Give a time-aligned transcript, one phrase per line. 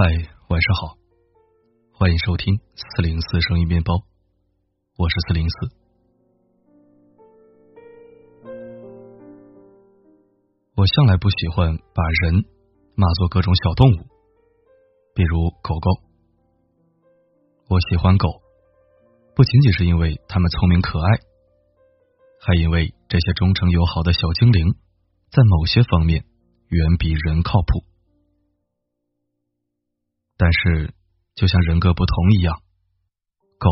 [0.00, 0.04] 嗨，
[0.46, 0.96] 晚上好，
[1.92, 3.96] 欢迎收听四零四声音面包，
[4.96, 5.72] 我是四零四。
[10.76, 12.44] 我向来不喜欢把人
[12.94, 14.06] 骂作各种小动物，
[15.16, 15.90] 比如狗狗。
[17.68, 18.28] 我喜欢狗，
[19.34, 21.18] 不仅仅是因为它们聪明可爱，
[22.40, 24.76] 还因为这些忠诚友好的小精灵，
[25.32, 26.24] 在某些方面
[26.68, 27.82] 远比人靠谱。
[30.38, 30.94] 但是，
[31.34, 32.54] 就像人格不同一样，
[33.58, 33.68] 狗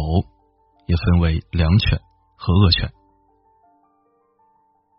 [0.88, 2.00] 也分为良犬
[2.36, 2.90] 和恶犬。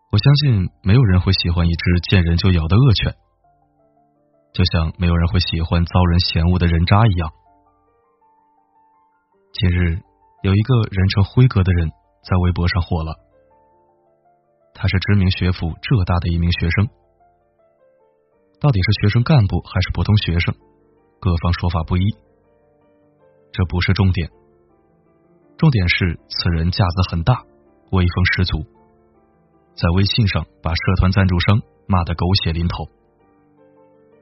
[0.10, 3.14] 我相信没有人会喜欢一只见人就咬的恶犬，
[4.54, 7.30] 就像没有人会喜欢遭人嫌恶的人渣一样。
[9.52, 10.02] 近日，
[10.44, 11.90] 有一个人称辉哥的人
[12.24, 13.14] 在微博上火了，
[14.74, 16.88] 他是知名学府浙大的一名学生，
[18.62, 20.56] 到底是学生干部还是普通学生？
[21.20, 22.04] 各方说法不一，
[23.52, 24.30] 这不是重点，
[25.58, 27.44] 重点是此人架子很大，
[27.92, 28.60] 威风十足，
[29.76, 32.86] 在微信上把社团赞助商骂得狗血淋头，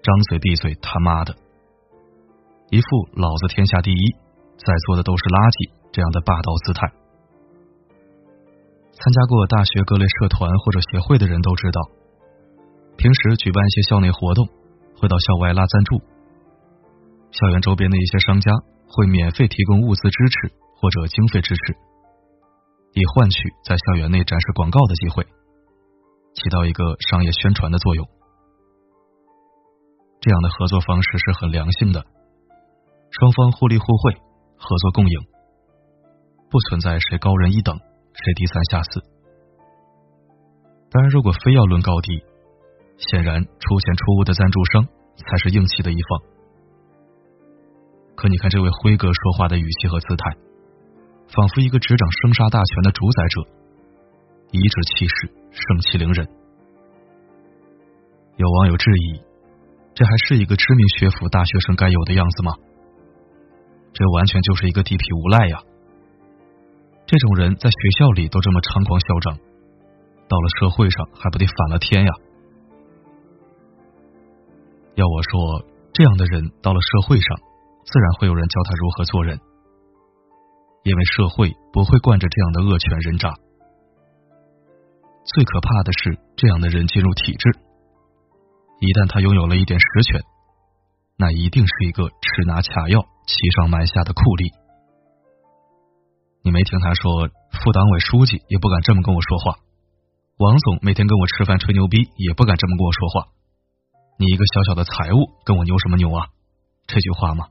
[0.02, 1.36] 张嘴闭嘴他妈的，
[2.72, 4.16] 一副老子天下第一，
[4.58, 6.88] 在座的都是垃圾这样的霸道姿态。
[8.96, 11.82] 参加过大学各类社团或者协会的人都知道，
[12.96, 14.48] 平时举办一些校内活动，
[14.96, 16.15] 会到校外拉赞助。
[17.36, 18.50] 校园周边的一些商家
[18.88, 21.76] 会免费提供物资支持或者经费支持，
[22.94, 25.26] 以换取在校园内展示广告的机会，
[26.34, 28.08] 起到一个商业宣传的作用。
[30.22, 32.06] 这样的合作方式是很良性的，
[33.12, 34.14] 双方互利互惠，
[34.56, 35.20] 合作共赢，
[36.50, 37.78] 不存在谁高人一等，
[38.14, 39.02] 谁低三下四。
[40.90, 42.24] 当然，如果非要论高低，
[42.98, 44.88] 显然出钱出物的赞助商
[45.18, 46.35] 才是硬气的一方。
[48.16, 50.38] 可你看，这位辉哥说话的语气和姿态，
[51.28, 53.42] 仿佛一个执掌生杀大权的主宰者，
[54.52, 56.26] 颐指气使，盛气凌人。
[58.38, 59.22] 有网友质疑：
[59.94, 62.54] 这还是一个知名学府大学生该有的样子吗？
[63.94, 65.60] 这完全就是一个地痞无赖呀！
[67.06, 69.38] 这种人在学校里都这么猖狂嚣张，
[70.28, 72.12] 到了社会上还不得反了天呀？
[74.96, 77.55] 要我说，这样的人到了社会上。
[77.86, 79.40] 自然会有人教他如何做人，
[80.84, 83.32] 因为社会不会惯着这样的恶犬人渣。
[85.26, 87.60] 最可怕的是，这样的人进入体制，
[88.80, 90.22] 一旦他拥有了一点实权，
[91.18, 94.54] 那一定是一个吃拿卡要、欺上瞒下的酷吏。
[96.44, 99.58] 你没听他说，副党委书记也不敢这么跟我说话，
[100.38, 103.34] 王总每天跟我吃饭吹牛逼也不敢这么跟我说话。
[104.18, 106.30] 你一个小小的财务，跟我牛什么牛啊？
[106.86, 107.48] 这句话吗？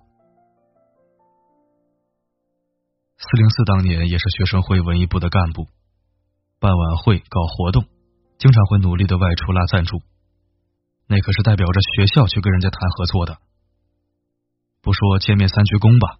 [3.16, 5.68] 四零四当年也是学生会文艺部的干部，
[6.58, 7.86] 办晚会、搞活动，
[8.38, 10.02] 经常会努力的外出拉赞助，
[11.06, 13.38] 那可是代表着学校去跟人家谈合作的。
[14.82, 16.18] 不说见面三鞠躬吧，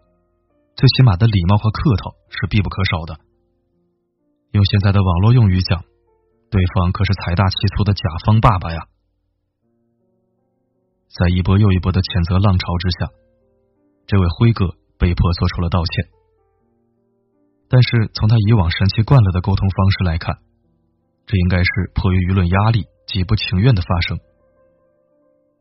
[0.77, 3.19] 最起码的礼貌和客套是必不可少的。
[4.53, 5.83] 用现在的网络用语讲，
[6.49, 8.87] 对方可是财大气粗的甲方爸爸呀。
[11.11, 13.11] 在一波又一波的谴责浪潮之下，
[14.07, 16.09] 这位辉哥被迫做出了道歉。
[17.75, 20.39] 但是从他以往神奇惯了的沟通方式来看，
[21.27, 24.15] 这应该是迫于舆论压力、极不情愿的发生。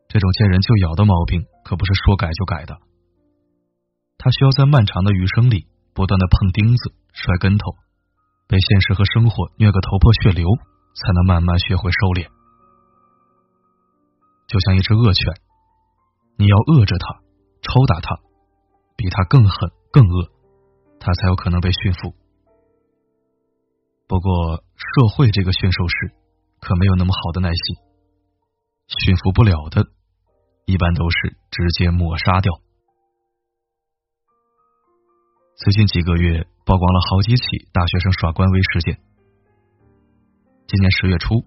[0.06, 2.78] 这种见人就咬的毛病可不是说改就改的，
[4.16, 7.74] 他需要在漫长的余生里不断的碰钉子、摔跟头，
[8.46, 10.46] 被现实和生活虐个头破血流，
[10.94, 12.30] 才能慢慢学会收敛。
[14.46, 15.34] 就像一只恶犬，
[16.38, 17.18] 你要饿着它，
[17.66, 18.22] 抽打它，
[18.94, 20.30] 比它更狠、更恶。
[21.04, 22.16] 他才有可能被驯服。
[24.08, 26.12] 不过，社会这个驯兽师
[26.60, 27.76] 可没有那么好的耐心，
[28.88, 29.84] 驯服不了的，
[30.64, 32.52] 一般都是直接抹杀掉。
[35.56, 38.98] 最近几个月曝光了好几起大学生耍官威事件。
[40.66, 41.44] 今年十月初，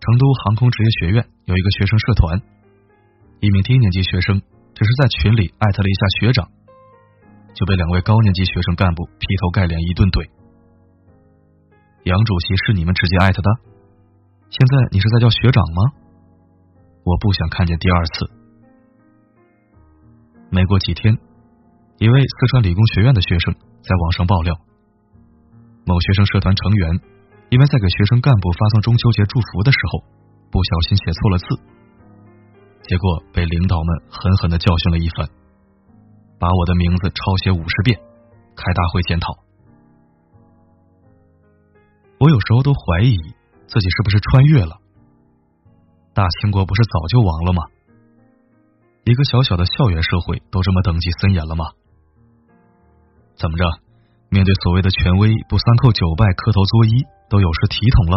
[0.00, 2.42] 成都航空职业学院有一个学生社团，
[3.38, 4.42] 一名低年级学生
[4.74, 6.50] 只是在群里艾特了一下学长。
[7.54, 10.28] 就被两位高年级学生干部劈头盖脸一顿怼。
[12.04, 13.50] 杨主席是你们直接艾特的？
[14.48, 15.92] 现在你是在叫学长吗？
[17.04, 18.12] 我不想看见第二次。
[20.50, 21.16] 没过几天，
[21.98, 24.56] 一位四川理工学院的学生在网上爆料，
[25.86, 26.90] 某学生社团成员
[27.50, 30.04] 因为在给学生干部发送中秋节祝福的时候
[30.50, 31.46] 不小心写错了字，
[32.82, 35.28] 结果被领导们狠狠的教训了一番，
[36.40, 38.00] 把我的名字抄写五十遍，
[38.56, 39.28] 开大会检讨。
[42.18, 43.12] 我有时候都怀疑
[43.68, 44.80] 自己是不是穿越了。
[46.14, 47.62] 大清国不是早就亡了吗？
[49.04, 51.72] 一个小小的校园社会都这么等级森严了吗？
[53.36, 53.64] 怎么着？
[54.30, 58.16] 面对所谓的权威，不三叩九拜、磕头作揖，都有失体统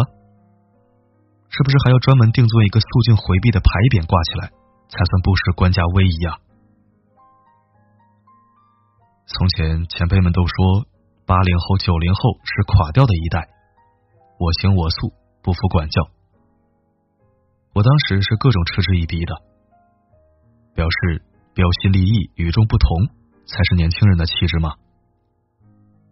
[1.50, 4.48] 是不是还要专门定做一个肃静回避的牌匾挂起来，
[4.88, 6.43] 才算不失官家威仪啊？
[9.26, 10.86] 从前前辈们都说，
[11.26, 13.48] 八零后、九零后是垮掉的一代，
[14.38, 15.12] 我行我素，
[15.42, 16.02] 不服管教。
[17.72, 19.34] 我当时是各种嗤之以鼻的，
[20.74, 21.22] 表示
[21.54, 22.88] 标新立异、与众不同
[23.46, 24.74] 才是年轻人的气质吗？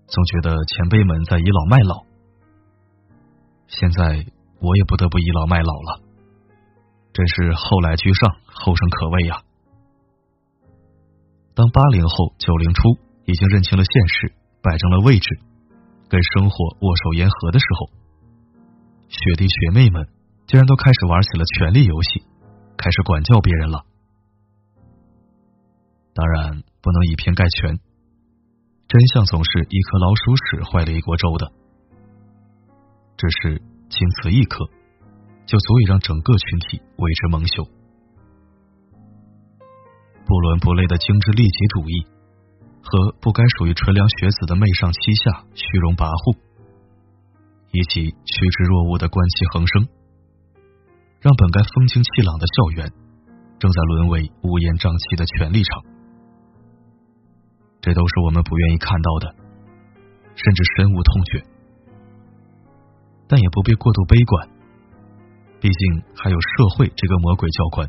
[0.07, 2.05] 总觉得前辈们在倚老卖老，
[3.69, 4.27] 现在
[4.61, 6.01] 我也不得不倚老卖老了，
[7.13, 9.43] 真是后来居上，后生可畏呀！
[11.55, 12.83] 当八零后、九零初
[13.25, 15.29] 已经认清了现实，摆正了位置，
[16.09, 17.91] 跟生活握手言和的时候，
[19.09, 20.09] 学弟学妹们。
[20.45, 22.27] 竟然都开始玩起了权力游戏，
[22.77, 23.87] 开始管教别人了。
[26.13, 27.79] 当然不能以偏概全，
[28.87, 31.53] 真相总是一颗老鼠屎坏了一锅粥的。
[33.17, 34.67] 只是仅此一颗，
[35.47, 37.67] 就足以让整个群体为之蒙羞。
[40.33, 42.07] 不伦不类的精致利己主义，
[42.81, 46.41] 和不该属于纯良学子的媚上欺下、虚荣跋扈，
[47.69, 49.87] 以及趋之若鹜的官气横生。
[51.21, 52.89] 让本该风清气朗的校园，
[53.61, 55.85] 正在沦为乌烟瘴气的权力场。
[57.83, 59.37] 这都是我们不愿意看到的，
[60.33, 61.45] 甚至深恶痛绝。
[63.29, 64.49] 但也不必过度悲观，
[65.61, 67.85] 毕竟还有社会这个魔鬼教官，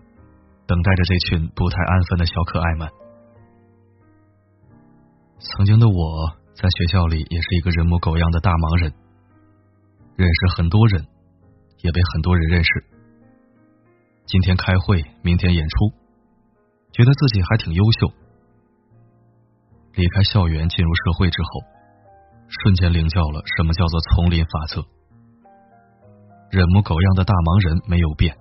[0.66, 2.90] 等待着这群不太安分的小可爱们。
[5.40, 5.96] 曾经的我
[6.54, 8.94] 在学校里也是一个人模狗样的大忙人，
[10.16, 11.06] 认识很多人，
[11.82, 12.70] 也被很多人认识。
[14.26, 15.76] 今天开会，明天演出，
[16.94, 18.08] 觉得自己还挺优秀。
[19.96, 21.50] 离开校园进入社会之后，
[22.48, 24.82] 瞬间领教了什么叫做丛林法则。
[26.50, 28.38] 人模狗样的大忙人没有变，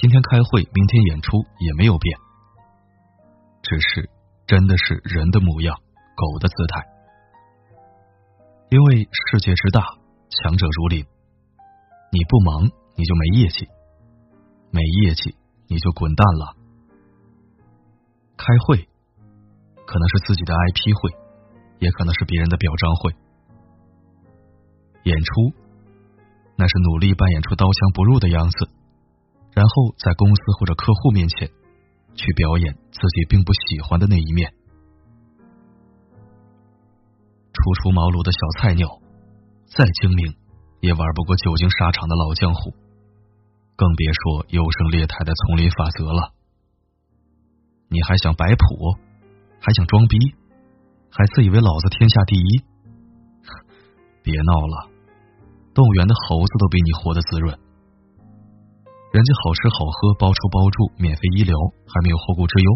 [0.00, 2.18] 今天开会，明天演出也没有变，
[3.60, 4.08] 只是
[4.46, 5.76] 真的是人的模样，
[6.16, 6.86] 狗的姿态。
[8.70, 9.82] 因为世界之大，
[10.30, 11.04] 强者如林，
[12.12, 12.64] 你不忙，
[12.96, 13.68] 你就没业绩。
[14.70, 15.36] 没业绩，
[15.68, 16.56] 你就滚蛋了。
[18.38, 18.88] 开会
[19.84, 21.10] 可能是自己的 IP 会，
[21.78, 23.14] 也可能是别人的表彰会。
[25.02, 25.32] 演出
[26.56, 28.70] 那是努力扮演出刀枪不入的样子，
[29.60, 31.46] 然后在公司或者客户面前
[32.14, 34.54] 去表演自己并不喜欢的那一面。
[37.52, 38.88] 初出茅庐的小菜鸟，
[39.68, 40.32] 再精明
[40.80, 42.72] 也玩不过久经沙场的老江湖。
[43.76, 46.32] 更别说优胜劣汰的丛林法则了。
[47.90, 48.96] 你还想摆谱，
[49.60, 50.16] 还想装逼，
[51.12, 52.64] 还自以为老子天下第一？
[54.24, 54.88] 别闹了！
[55.74, 57.58] 动物园的猴子都比你活得滋润，
[59.10, 61.52] 人家好吃好喝，包吃包住，免费医疗，
[61.82, 62.70] 还没有后顾之忧。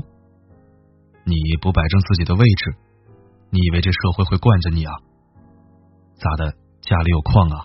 [1.23, 2.75] 你不摆正自己的位置，
[3.51, 4.93] 你以为这社会会惯着你啊？
[6.19, 6.53] 咋的？
[6.83, 7.63] 家里有矿啊？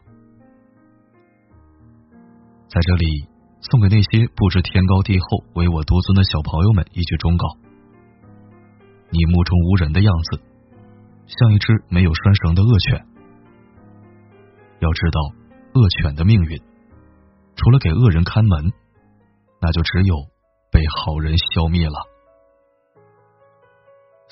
[2.70, 3.26] 在这里，
[3.60, 7.48] 送给那些不知天高地厚、唯我独尊的小朋友们一句忠告：
[9.10, 10.40] 你目中无人的样子，
[11.26, 13.04] 像一只没有拴绳的恶犬。
[14.78, 15.20] 要知道，
[15.74, 16.62] 恶犬的命运，
[17.60, 18.72] 除了给恶人看门，
[19.60, 20.16] 那就只有
[20.72, 22.00] 被好人消灭了。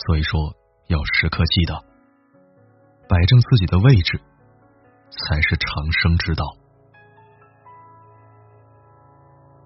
[0.07, 0.39] 所以说，
[0.87, 1.73] 要时刻记得，
[3.09, 4.17] 摆正自己的位置，
[5.11, 6.45] 才是长生之道。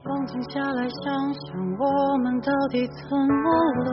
[0.05, 3.45] 冷静下来想想，我们到底怎么
[3.85, 3.89] 了？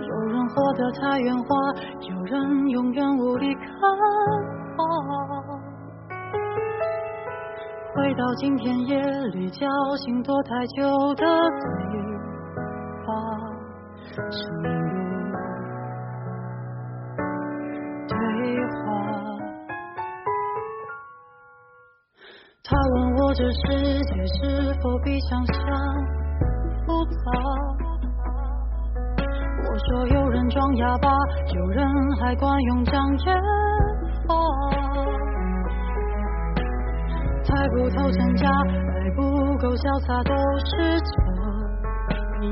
[0.00, 1.54] 有人活得太圆滑，
[2.00, 3.64] 有人永远无力看
[4.76, 5.53] 花。
[7.96, 8.98] 回到今天夜
[9.34, 9.66] 里叫
[10.04, 10.82] 醒躲太久
[11.14, 11.26] 的对
[13.06, 13.14] 话，
[14.30, 14.66] 是命
[15.30, 15.38] 路
[18.08, 18.16] 对
[18.66, 18.82] 话。
[22.64, 25.62] 他问我这世界是否比想象
[26.84, 27.14] 复杂？
[29.70, 31.08] 我说有人装哑巴，
[31.54, 31.86] 有人
[32.20, 33.40] 还惯用障眼
[34.26, 34.34] 法。
[37.44, 39.22] 猜不透真假爱不
[39.58, 40.32] 够潇洒都
[40.64, 40.72] 是
[41.04, 41.12] 这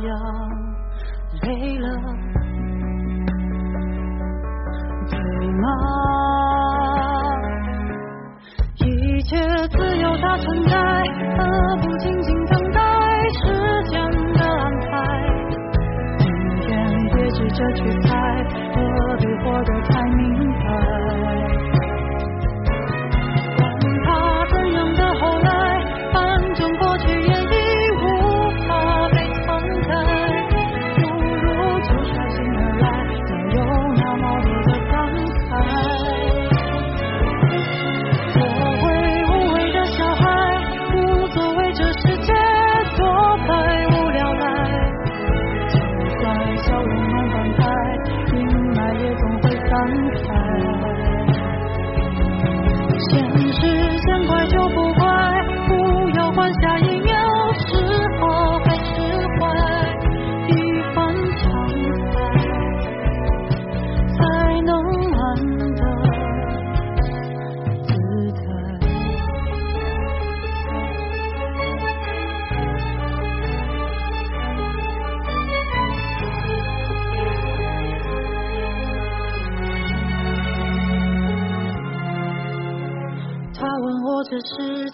[0.07, 0.11] 样
[1.43, 1.87] 累了
[5.11, 5.17] 对
[5.61, 5.65] 吗？
[8.77, 9.31] 一切
[9.71, 10.73] 自有它存在
[11.37, 11.41] 何
[11.77, 12.79] 不静静等待
[13.31, 13.41] 时
[13.91, 13.93] 间
[14.35, 14.91] 的安排？
[16.19, 16.25] 今
[16.61, 16.71] 天
[17.15, 18.09] 别急着去猜
[18.75, 18.77] 何
[19.17, 19.71] 必活得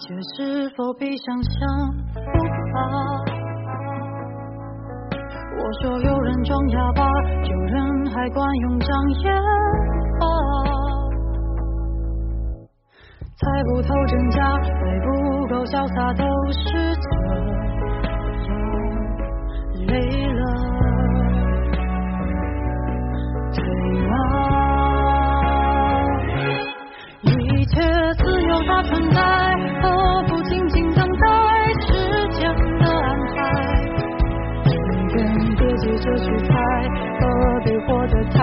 [0.09, 1.51] 这是否比想象
[2.15, 2.19] 复
[2.73, 2.75] 杂？
[5.55, 7.05] 我说有人装哑巴，
[7.43, 8.89] 有人还惯用障
[9.21, 9.31] 眼
[10.19, 10.25] 法，
[13.35, 16.23] 猜不透真假，还不够潇洒，都
[16.53, 17.58] 是假。
[38.09, 38.38] the